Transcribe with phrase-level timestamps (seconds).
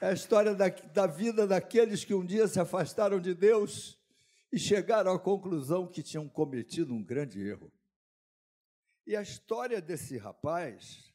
[0.00, 3.98] É a história da, da vida daqueles que um dia se afastaram de Deus
[4.52, 7.72] e chegaram à conclusão que tinham cometido um grande erro.
[9.06, 11.12] E a história desse rapaz,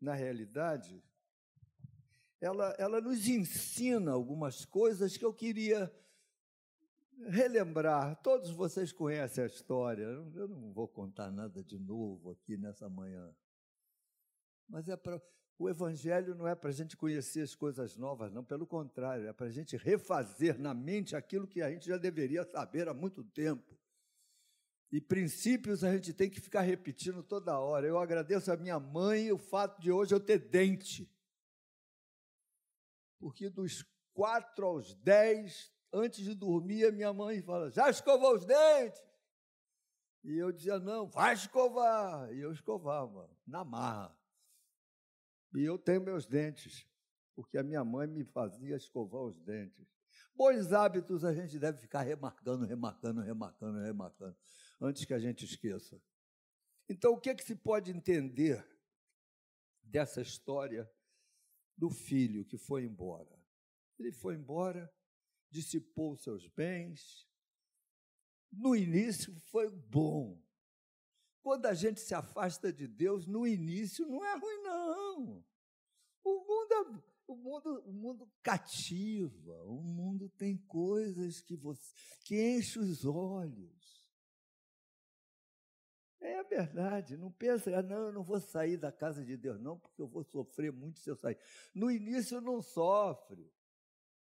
[0.00, 1.02] na realidade,
[2.40, 5.92] ela, ela nos ensina algumas coisas que eu queria
[7.26, 8.16] relembrar.
[8.22, 13.34] Todos vocês conhecem a história, eu não vou contar nada de novo aqui nessa manhã.
[14.68, 15.20] Mas é para.
[15.58, 19.32] O Evangelho não é para a gente conhecer as coisas novas, não, pelo contrário, é
[19.32, 23.24] para a gente refazer na mente aquilo que a gente já deveria saber há muito
[23.24, 23.76] tempo.
[24.90, 27.86] E princípios a gente tem que ficar repetindo toda hora.
[27.86, 31.10] Eu agradeço a minha mãe o fato de hoje eu ter dente.
[33.18, 38.46] Porque dos quatro aos dez, antes de dormir, a minha mãe fala: já escovou os
[38.46, 39.02] dentes?
[40.24, 42.32] E eu dizia: não, vai escovar.
[42.32, 44.17] E eu escovava, na marra.
[45.54, 46.86] E eu tenho meus dentes,
[47.34, 49.86] porque a minha mãe me fazia escovar os dentes.
[50.34, 54.36] Bons hábitos a gente deve ficar remarcando, remarcando, remarcando, remarcando,
[54.80, 56.00] antes que a gente esqueça.
[56.88, 58.64] Então, o que, é que se pode entender
[59.82, 60.90] dessa história
[61.76, 63.38] do filho que foi embora?
[63.98, 64.92] Ele foi embora,
[65.50, 67.28] dissipou seus bens.
[68.50, 70.40] No início foi bom,
[71.42, 75.44] quando a gente se afasta de Deus, no início não é ruim, não.
[76.24, 81.94] O mundo, é, o mundo, o mundo cativa, o mundo tem coisas que, você,
[82.24, 83.78] que enche os olhos.
[86.20, 89.60] É a verdade, não pensa, ah, não, eu não vou sair da casa de Deus,
[89.60, 91.38] não, porque eu vou sofrer muito se eu sair.
[91.74, 93.52] No início não sofre.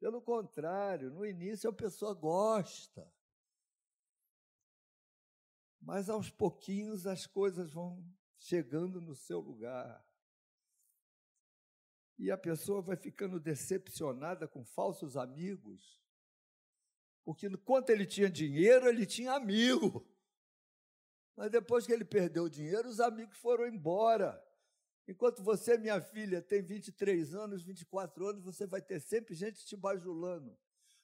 [0.01, 3.07] Pelo contrário, no início a pessoa gosta.
[5.85, 8.03] Mas aos pouquinhos as coisas vão
[8.39, 10.03] chegando no seu lugar.
[12.19, 16.03] E a pessoa vai ficando decepcionada com falsos amigos.
[17.23, 20.07] Porque enquanto ele tinha dinheiro, ele tinha amigo.
[21.37, 24.43] Mas depois que ele perdeu o dinheiro, os amigos foram embora.
[25.07, 29.77] Enquanto você, minha filha, tem 23 anos, 24 anos, você vai ter sempre gente te
[29.77, 30.57] bajulando.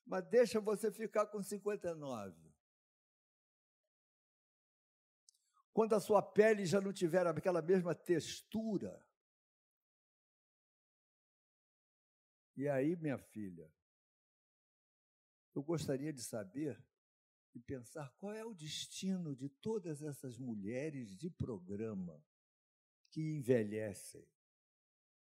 [0.07, 2.50] Mas deixa você ficar com 59.
[5.81, 9.03] Quando a sua pele já não tiver aquela mesma textura.
[12.55, 13.73] E aí, minha filha,
[15.55, 16.79] eu gostaria de saber
[17.55, 22.23] e pensar qual é o destino de todas essas mulheres de programa
[23.09, 24.29] que envelhecem.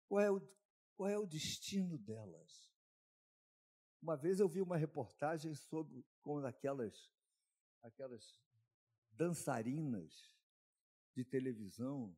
[0.06, 0.40] Qual é o,
[0.94, 2.72] qual é o destino delas?
[4.00, 7.12] Uma vez eu vi uma reportagem sobre como aquelas,
[7.82, 8.40] aquelas
[9.10, 10.32] dançarinas
[11.14, 12.16] de televisão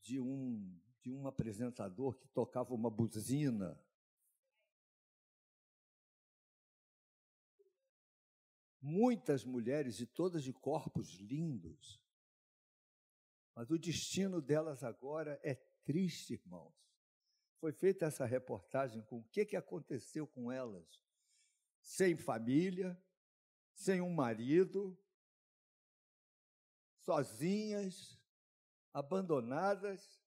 [0.00, 3.80] de um, de um apresentador que tocava uma buzina.
[8.80, 12.02] Muitas mulheres, e todas de corpos lindos,
[13.54, 16.74] mas o destino delas agora é triste, irmãos.
[17.60, 21.04] Foi feita essa reportagem com o que, que aconteceu com elas.
[21.80, 23.00] Sem família,
[23.72, 24.98] sem um marido,
[27.04, 28.18] sozinhas,
[28.92, 30.20] abandonadas,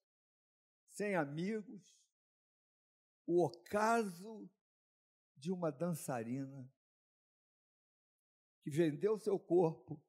[0.90, 1.96] sem amigos,
[3.26, 4.50] o ocaso
[5.36, 6.72] de uma dançarina
[8.62, 10.02] que vendeu seu corpo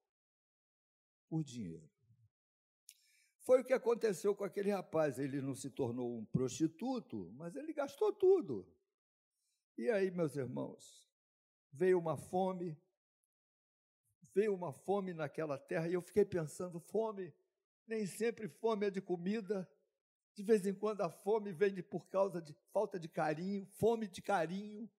[1.28, 1.91] por dinheiro.
[3.41, 5.19] Foi o que aconteceu com aquele rapaz.
[5.19, 8.66] Ele não se tornou um prostituto, mas ele gastou tudo.
[9.78, 11.09] E aí, meus irmãos,
[11.72, 12.77] veio uma fome,
[14.36, 17.32] veio uma fome naquela terra e eu fiquei pensando: fome,
[17.86, 19.66] nem sempre fome é de comida,
[20.34, 24.20] de vez em quando a fome vem por causa de falta de carinho, fome de
[24.20, 24.91] carinho,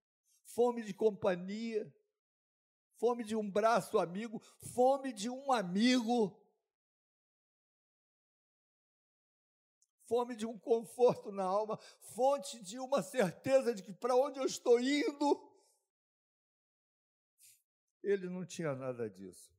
[0.44, 1.94] fome de companhia,
[2.96, 4.42] fome de um braço amigo,
[4.74, 6.36] fome de um amigo,
[10.08, 14.46] fome de um conforto na alma, fonte de uma certeza de que para onde eu
[14.46, 15.57] estou indo,
[18.08, 19.54] ele não tinha nada disso.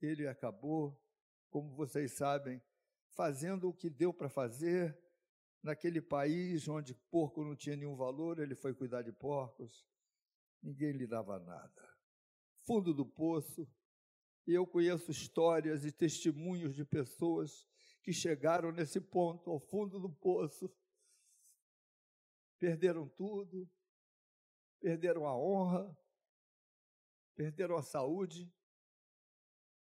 [0.00, 1.00] Ele acabou,
[1.48, 2.60] como vocês sabem,
[3.10, 4.98] fazendo o que deu para fazer
[5.62, 9.86] naquele país onde porco não tinha nenhum valor, ele foi cuidar de porcos.
[10.60, 11.96] Ninguém lhe dava nada.
[12.66, 13.70] Fundo do poço.
[14.48, 17.64] E eu conheço histórias e testemunhos de pessoas
[18.02, 20.68] que chegaram nesse ponto, ao fundo do poço,
[22.58, 23.70] perderam tudo,
[24.80, 25.96] perderam a honra,
[27.34, 28.50] perderam a saúde,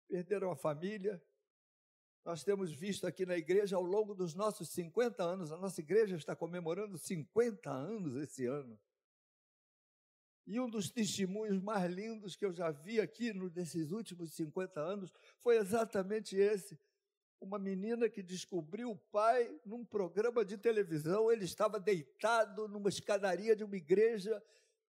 [0.08, 1.22] perderam a família,
[2.24, 6.14] Nós temos visto aqui na igreja ao longo dos nossos 50 anos, a nossa igreja
[6.14, 8.78] está comemorando 50 anos esse ano.
[10.46, 15.12] E um dos testemunhos mais lindos que eu já vi aqui nesses últimos 50 anos
[15.38, 16.78] foi exatamente esse.
[17.40, 21.30] Uma menina que descobriu o pai num programa de televisão.
[21.30, 24.42] Ele estava deitado numa escadaria de uma igreja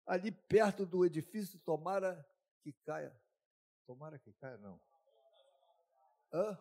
[0.07, 1.59] ali perto do edifício.
[1.61, 2.27] Tomara
[2.63, 3.13] que caia.
[3.87, 4.81] Tomara que caia, não.
[6.33, 6.59] Hã?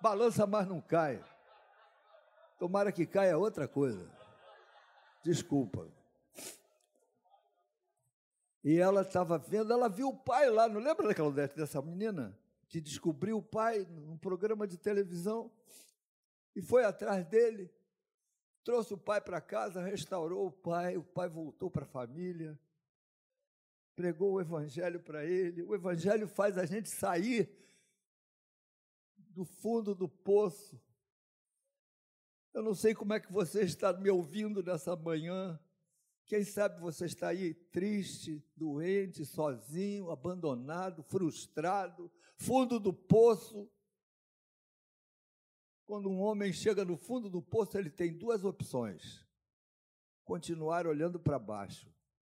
[0.00, 1.24] Balança, mas não cai.
[2.58, 4.10] Tomara que caia outra coisa.
[5.22, 5.90] Desculpa.
[8.62, 12.38] E ela estava vendo, ela viu o pai lá, não lembra daquela dessa menina?
[12.68, 15.50] Que descobriu o pai num programa de televisão
[16.54, 17.72] e foi atrás dele,
[18.64, 22.58] trouxe o pai para casa, restaurou o pai, o pai voltou para a família,
[23.94, 25.62] pregou o evangelho para ele.
[25.62, 27.50] O evangelho faz a gente sair
[29.16, 30.80] do fundo do poço.
[32.52, 35.58] Eu não sei como é que você está me ouvindo nessa manhã.
[36.26, 43.70] Quem sabe você está aí triste, doente, sozinho, abandonado, frustrado, fundo do poço.
[45.90, 49.26] Quando um homem chega no fundo do poço, ele tem duas opções:
[50.22, 51.92] continuar olhando para baixo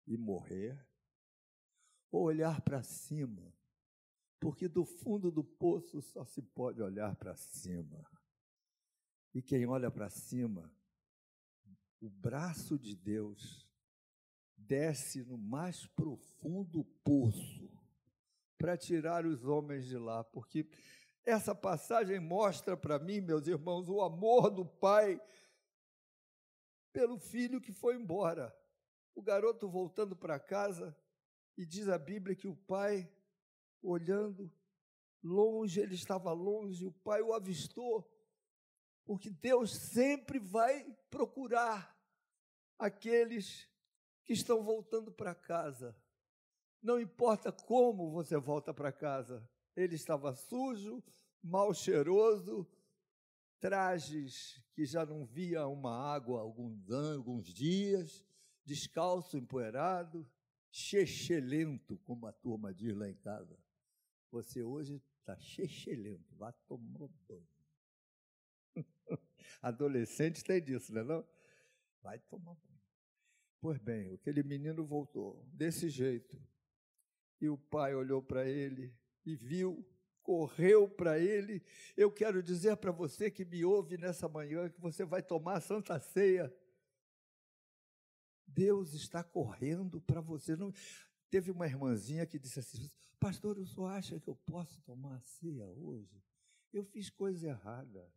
[0.09, 0.85] e morrer,
[2.11, 3.55] ou olhar para cima.
[4.41, 8.05] Porque do fundo do poço só se pode olhar para cima.
[9.33, 10.69] E quem olha para cima,
[12.01, 13.71] o braço de Deus
[14.57, 17.71] desce no mais profundo poço
[18.59, 20.69] para tirar os homens de lá, porque
[21.25, 25.21] essa passagem mostra para mim, meus irmãos, o amor do pai
[26.93, 28.55] pelo filho que foi embora.
[29.15, 30.97] O garoto voltando para casa,
[31.57, 33.11] e diz a Bíblia que o pai
[33.83, 34.53] olhando
[35.23, 38.11] longe, ele estava longe, o pai o avistou,
[39.05, 41.97] porque Deus sempre vai procurar
[42.79, 43.69] aqueles
[44.25, 45.97] que estão voltando para casa.
[46.83, 51.03] Não importa como você volta para casa, ele estava sujo,
[51.43, 52.67] mal cheiroso,
[53.61, 58.25] trajes que já não via uma água há alguns anos, alguns dias,
[58.65, 60.29] descalço, empoeirado,
[60.71, 63.59] chechelento, como a turma diz lá em casa.
[64.31, 67.49] Você hoje está chechelento, vá tomar banho.
[69.63, 71.29] Adolescente tem disso, não é não?
[72.03, 72.81] Vai tomar banho.
[73.61, 76.39] Pois bem, aquele menino voltou desse jeito.
[77.41, 78.95] E o pai olhou para ele
[79.25, 79.87] e viu,
[80.23, 81.63] correu para ele.
[81.97, 85.61] Eu quero dizer para você que me ouve nessa manhã que você vai tomar a
[85.61, 86.55] Santa Ceia.
[88.47, 90.55] Deus está correndo para você.
[90.55, 90.73] Não,
[91.35, 92.89] Teve uma irmãzinha que disse assim:
[93.19, 96.23] Pastor, o senhor acha que eu posso tomar ceia hoje?
[96.73, 98.09] Eu fiz coisa errada.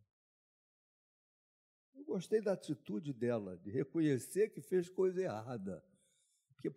[1.95, 5.83] Eu gostei da atitude dela, de reconhecer que fez coisa errada.
[6.53, 6.71] Porque o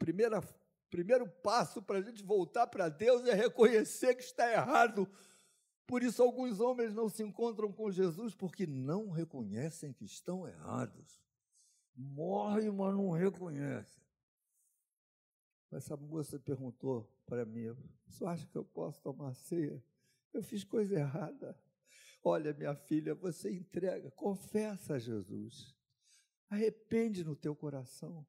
[0.90, 5.08] primeiro passo para a gente voltar para Deus é reconhecer que está errado.
[5.86, 11.20] Por isso, alguns homens não se encontram com Jesus porque não reconhecem que estão errados.
[11.96, 14.00] Morre, mas não reconhecem.
[15.72, 17.74] Essa moça perguntou para mim:
[18.06, 19.82] Você acha que eu posso tomar ceia?
[20.32, 21.58] Eu fiz coisa errada.
[22.22, 25.74] Olha, minha filha, você entrega, confessa a Jesus.
[26.48, 28.26] Arrepende no teu coração.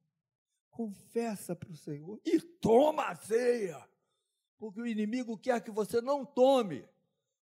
[0.72, 3.86] Confessa para o Senhor e toma a ceia.
[4.58, 6.84] Porque o inimigo quer que você não tome.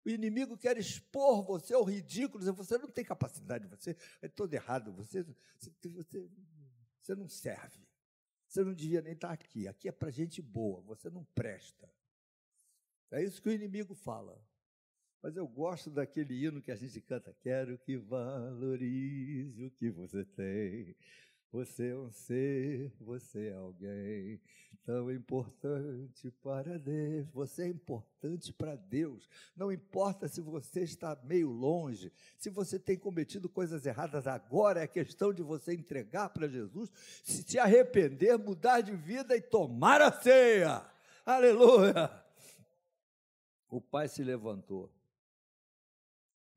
[0.05, 2.43] O inimigo quer expor você ao ridículo.
[2.55, 5.23] Você não tem capacidade, você é todo errado, você,
[5.59, 6.29] você,
[7.03, 7.87] você, não serve.
[8.47, 9.69] Você não devia nem estar aqui.
[9.69, 11.87] Aqui é para gente boa, você não presta.
[13.11, 14.43] É isso que o inimigo fala.
[15.23, 20.25] Mas eu gosto daquele hino que a gente canta: Quero que valorize o que você
[20.25, 20.97] tem.
[21.51, 24.39] Você é um ser, você é alguém
[24.85, 27.27] tão importante para Deus.
[27.31, 29.27] Você é importante para Deus.
[29.57, 34.87] Não importa se você está meio longe, se você tem cometido coisas erradas agora, é
[34.87, 36.91] questão de você entregar para Jesus,
[37.23, 40.85] se arrepender, mudar de vida e tomar a ceia.
[41.25, 42.11] Aleluia!
[43.71, 44.93] O pai se levantou.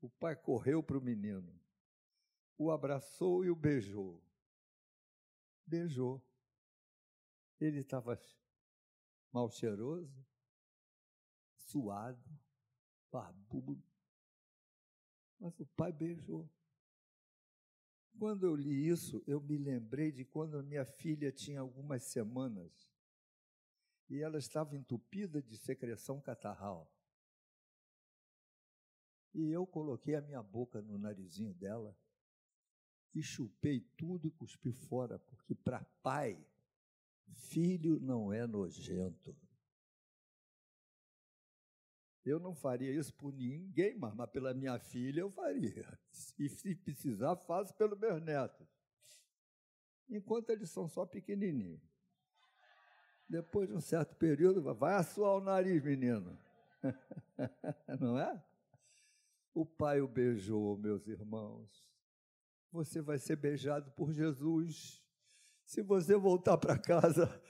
[0.02, 1.58] O pai correu para o menino,
[2.58, 4.20] o abraçou e o beijou
[5.66, 6.22] beijou.
[7.60, 8.18] Ele estava
[9.32, 10.26] mal cheiroso,
[11.56, 12.22] suado,
[13.10, 13.82] barbudo,
[15.38, 16.50] mas o pai beijou.
[18.18, 22.92] Quando eu li isso, eu me lembrei de quando minha filha tinha algumas semanas
[24.08, 26.92] e ela estava entupida de secreção catarral.
[29.34, 31.96] E eu coloquei a minha boca no narizinho dela
[33.14, 36.38] e chupei tudo e cuspi fora, porque para pai,
[37.32, 39.36] filho não é nojento.
[42.24, 45.98] Eu não faria isso por ninguém, mas, mas pela minha filha eu faria.
[46.38, 48.66] E se precisar, faço pelos meus netos.
[50.08, 51.80] Enquanto eles são só pequenininhos.
[53.28, 56.38] Depois de um certo período, vai assoar o nariz, menino.
[57.98, 58.44] não é?
[59.54, 61.91] O pai o beijou, meus irmãos.
[62.72, 65.00] Você vai ser beijado por Jesus.
[65.64, 67.40] Se você voltar para casa,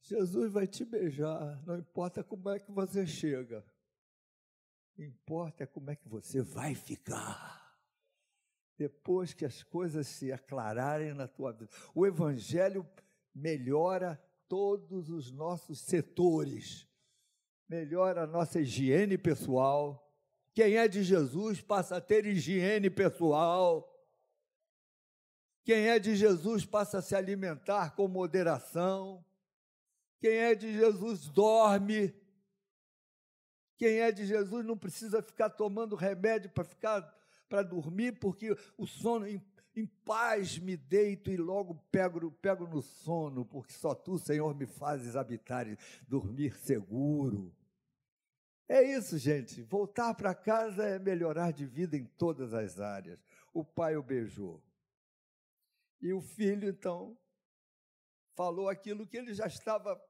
[0.00, 1.62] Jesus vai te beijar.
[1.66, 3.64] Não importa como é que você chega
[5.04, 7.60] importa como é que você vai ficar.
[8.76, 11.70] Depois que as coisas se aclararem na tua vida.
[11.94, 12.86] O Evangelho
[13.34, 16.88] melhora todos os nossos setores,
[17.68, 20.06] melhora a nossa higiene pessoal.
[20.54, 23.86] Quem é de Jesus passa a ter higiene pessoal.
[25.64, 29.24] Quem é de Jesus passa a se alimentar com moderação.
[30.20, 32.14] Quem é de Jesus dorme
[33.80, 38.86] quem é de Jesus não precisa ficar tomando remédio para ficar para dormir, porque o
[38.86, 39.42] sono em,
[39.74, 44.66] em, paz me deito e logo pego, pego no sono, porque só tu, Senhor, me
[44.66, 47.56] fazes habitar e dormir seguro.
[48.68, 49.62] É isso, gente.
[49.62, 53.18] Voltar para casa é melhorar de vida em todas as áreas.
[53.50, 54.62] O pai o beijou.
[56.00, 57.18] E o filho, então,
[58.34, 60.00] falou aquilo que ele já estava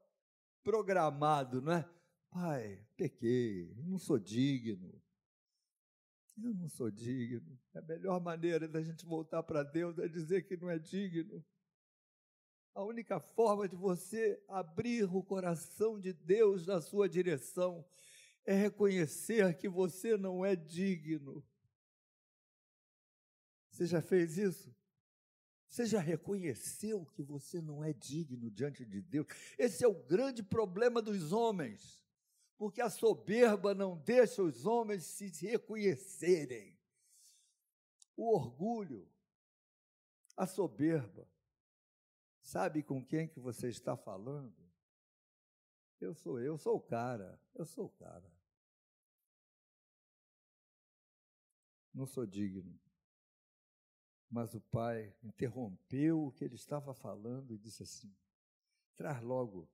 [0.62, 1.90] programado, não é?
[2.30, 5.02] Pai, pequei, não sou digno.
[6.42, 7.58] Eu não sou digno.
[7.74, 11.44] A melhor maneira da gente voltar para Deus é dizer que não é digno.
[12.72, 17.84] A única forma de você abrir o coração de Deus na sua direção
[18.44, 21.44] é reconhecer que você não é digno.
[23.70, 24.74] Você já fez isso?
[25.70, 29.26] Você já reconheceu que você não é digno diante de Deus?
[29.56, 32.00] Esse é o grande problema dos homens
[32.60, 36.78] porque a soberba não deixa os homens se reconhecerem.
[38.14, 39.10] O orgulho,
[40.36, 41.26] a soberba,
[42.42, 44.62] sabe com quem que você está falando?
[45.98, 48.30] Eu sou eu, sou o cara, eu sou o cara.
[51.94, 52.78] Não sou digno.
[54.30, 58.14] Mas o pai interrompeu o que ele estava falando e disse assim:
[58.94, 59.68] traz logo,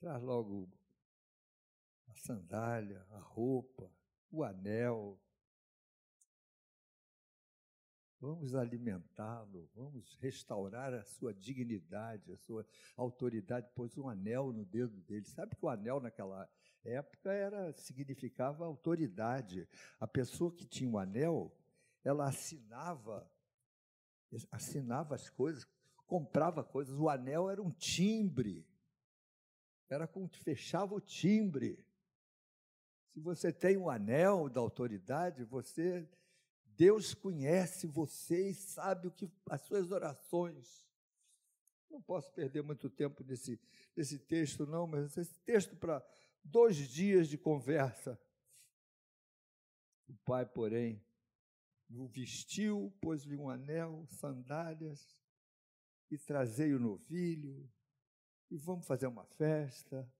[0.00, 0.68] traz logo
[2.08, 3.88] a sandália, a roupa,
[4.32, 5.16] o anel.
[8.20, 13.70] Vamos alimentá-lo, vamos restaurar a sua dignidade, a sua autoridade.
[13.74, 15.26] Pôs um anel no dedo dele.
[15.26, 16.50] Sabe que o anel naquela
[16.84, 19.66] época era significava autoridade.
[19.98, 21.56] A pessoa que tinha o um anel,
[22.04, 23.30] ela assinava,
[24.50, 25.66] assinava as coisas,
[26.06, 26.98] comprava coisas.
[26.98, 28.66] O anel era um timbre.
[29.88, 31.84] Era como fechava o timbre.
[33.12, 36.08] Se você tem um anel da autoridade, você
[36.80, 40.88] Deus conhece você e sabe o que as suas orações.
[41.90, 43.60] Não posso perder muito tempo nesse,
[43.94, 46.02] nesse texto, não, mas esse texto para
[46.42, 48.18] dois dias de conversa.
[50.08, 51.04] O pai, porém,
[51.90, 55.18] o vestiu, pôs-lhe um anel, sandálias,
[56.10, 57.68] e trazei o novilho,
[58.50, 60.10] e vamos fazer uma festa.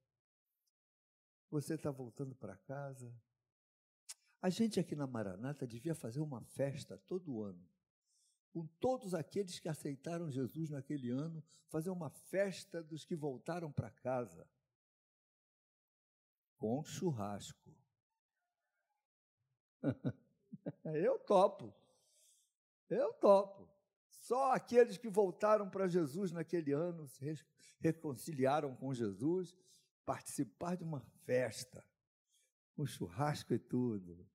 [1.50, 3.12] Você está voltando para casa.
[4.40, 7.68] A gente aqui na Maranata devia fazer uma festa todo ano.
[8.52, 13.90] Com todos aqueles que aceitaram Jesus naquele ano, fazer uma festa dos que voltaram para
[13.90, 14.48] casa.
[16.56, 17.74] Com churrasco.
[20.84, 21.74] Eu topo.
[22.88, 23.68] Eu topo.
[24.08, 27.34] Só aqueles que voltaram para Jesus naquele ano se
[27.80, 29.56] reconciliaram com Jesus
[30.04, 31.84] participar de uma festa,
[32.76, 34.28] um churrasco e tudo.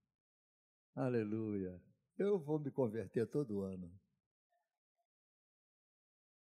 [0.95, 1.81] Aleluia.
[2.17, 3.91] Eu vou me converter todo ano.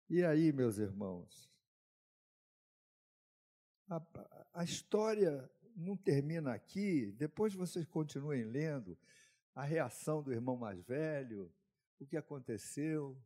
[0.09, 1.51] E aí, meus irmãos?
[3.89, 4.01] A,
[4.53, 8.97] a história não termina aqui, depois vocês continuem lendo
[9.57, 11.51] a reação do irmão mais velho,
[11.99, 13.19] o que aconteceu,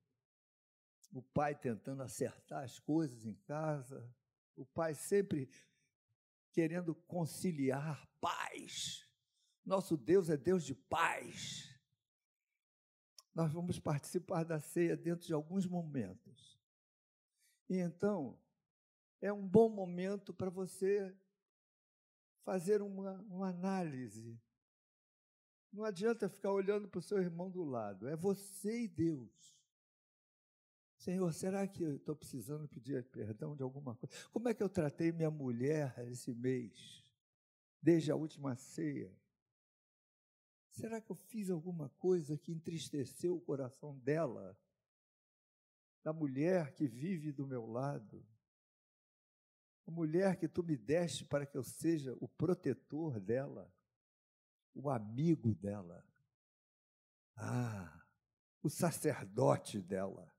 [1.12, 4.10] o pai tentando acertar as coisas em casa,
[4.56, 5.52] o pai sempre
[6.54, 9.06] querendo conciliar paz.
[9.66, 11.78] Nosso Deus é Deus de paz.
[13.36, 16.58] Nós vamos participar da ceia dentro de alguns momentos.
[17.70, 18.40] E então,
[19.20, 21.14] é um bom momento para você
[22.46, 24.42] fazer uma, uma análise
[25.72, 29.56] Não adianta ficar olhando para o seu irmão do lado, é você e Deus.
[30.98, 34.16] Senhor, será que eu estou precisando pedir perdão de alguma coisa?
[34.32, 37.04] Como é que eu tratei minha mulher esse mês,
[37.82, 39.12] desde a última ceia?
[40.70, 44.58] Será que eu fiz alguma coisa que entristeceu o coração dela?
[46.04, 48.26] Da mulher que vive do meu lado?
[49.88, 53.74] A mulher que tu me deste para que eu seja o protetor dela,
[54.74, 56.06] o amigo dela,
[57.36, 58.06] ah,
[58.62, 60.32] o sacerdote dela,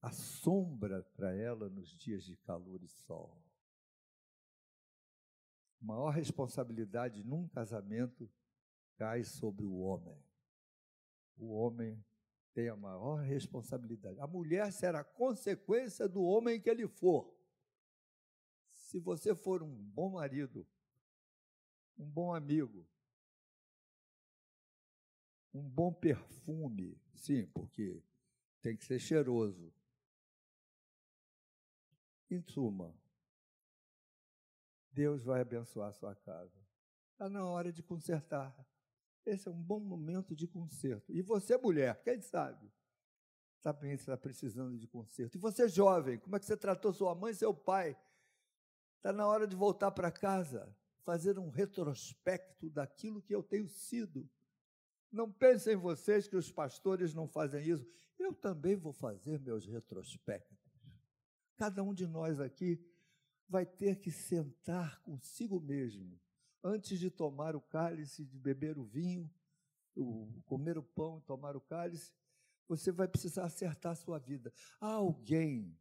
[0.00, 3.36] a sombra para ela nos dias de calor e sol.
[5.80, 8.30] A maior responsabilidade num casamento
[8.96, 10.20] cai sobre o homem.
[11.36, 12.04] O homem
[12.52, 14.18] tem a maior responsabilidade.
[14.18, 17.32] A mulher será consequência do homem que ele for.
[18.72, 20.66] Se você for um bom marido,
[21.98, 22.86] um bom amigo,
[25.52, 28.02] um bom perfume, sim, porque
[28.62, 29.72] tem que ser cheiroso.
[32.30, 32.94] Em suma,
[34.92, 36.58] Deus vai abençoar a sua casa.
[37.12, 38.54] Está na hora de consertar.
[39.24, 41.12] Esse é um bom momento de conserto.
[41.12, 42.72] E você, mulher, quem sabe?
[43.60, 45.36] Também está precisando de conserto.
[45.36, 47.96] E você, jovem, como é que você tratou sua mãe e seu pai?
[48.96, 50.74] Está na hora de voltar para casa,
[51.08, 54.28] fazer um retrospecto daquilo que eu tenho sido.
[55.10, 57.88] Não pensem vocês que os pastores não fazem isso.
[58.18, 60.58] Eu também vou fazer meus retrospectos.
[61.56, 62.78] Cada um de nós aqui
[63.48, 66.20] vai ter que sentar consigo mesmo
[66.62, 69.30] antes de tomar o cálice, de beber o vinho,
[69.96, 72.12] o, comer o pão e tomar o cálice,
[72.68, 74.52] você vai precisar acertar a sua vida.
[74.78, 75.74] Há alguém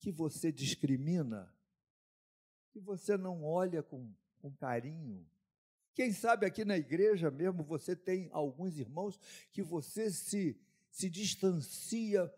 [0.00, 1.50] que você discrimina,
[2.70, 4.14] que você não olha com,
[4.46, 5.26] com carinho.
[5.92, 9.18] Quem sabe aqui na igreja mesmo você tem alguns irmãos
[9.50, 10.56] que você se,
[10.88, 12.32] se distancia,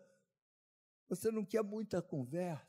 [1.07, 2.67] você não quer muita conversa.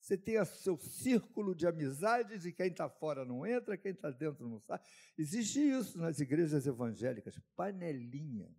[0.00, 4.10] Você tem o seu círculo de amizades e quem está fora não entra, quem está
[4.10, 4.80] dentro não sai.
[5.18, 8.54] Existe isso nas igrejas evangélicas, panelinha.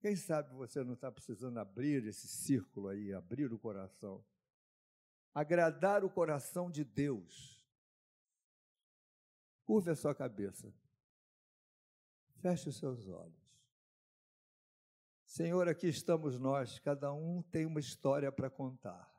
[0.00, 4.24] Quem sabe você não está precisando abrir esse círculo aí, abrir o coração.
[5.36, 7.62] Agradar o coração de Deus.
[9.66, 10.72] Curva a sua cabeça.
[12.40, 13.46] Feche os seus olhos.
[15.26, 19.14] Senhor, aqui estamos nós, cada um tem uma história para contar.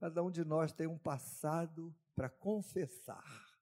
[0.00, 3.56] Cada um de nós tem um passado para confessar.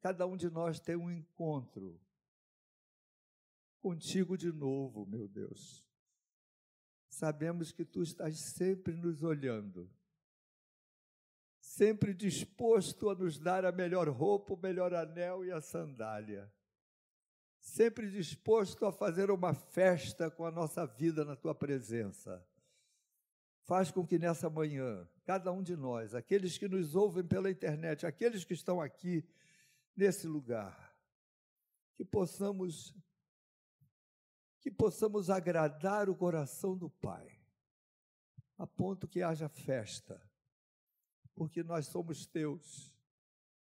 [0.00, 2.00] Cada um de nós tem um encontro
[3.82, 5.86] contigo de novo, meu Deus.
[7.18, 9.90] Sabemos que tu estás sempre nos olhando,
[11.60, 16.50] sempre disposto a nos dar a melhor roupa, o melhor anel e a sandália
[17.60, 22.44] sempre disposto a fazer uma festa com a nossa vida na tua presença.
[23.62, 28.06] Faz com que nessa manhã, cada um de nós, aqueles que nos ouvem pela internet,
[28.06, 29.28] aqueles que estão aqui
[29.94, 30.96] nesse lugar,
[31.94, 32.94] que possamos
[34.60, 37.40] que possamos agradar o coração do Pai,
[38.56, 40.20] a ponto que haja festa,
[41.34, 42.92] porque nós somos teus.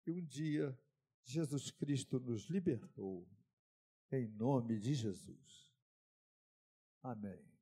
[0.07, 0.79] E um dia
[1.25, 3.29] Jesus Cristo nos libertou.
[4.13, 5.75] Em nome de Jesus.
[7.03, 7.56] Amém.